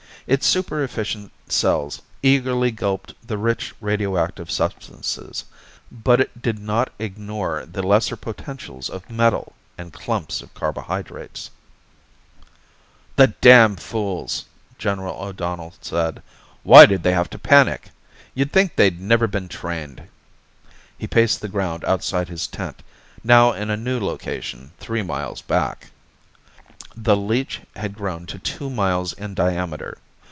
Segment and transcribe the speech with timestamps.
[0.27, 5.43] Its super efficient cells eagerly gulped the rich radioactive substances.
[5.91, 11.49] But it did not ignore the lesser potentials of metal and clumps of carbohydrates.
[13.15, 14.45] "The damned fools,"
[14.77, 16.21] General O'Donnell said.
[16.61, 17.89] "Why did they have to panic?
[18.35, 20.03] You'd think they'd never been trained."
[20.99, 22.83] He paced the ground outside his tent,
[23.23, 25.89] now in a new location three miles back.
[26.95, 29.97] The leech had grown to two miles in diameter.